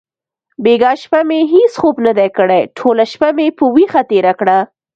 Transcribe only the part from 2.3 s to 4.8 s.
کړی. ټوله شپه مې په ویښه تېره کړه.